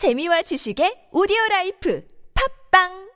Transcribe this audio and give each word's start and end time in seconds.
재미와 0.00 0.40
지식의 0.48 1.12
오디오 1.12 1.36
라이프. 1.50 2.00
팝빵! 2.32 3.09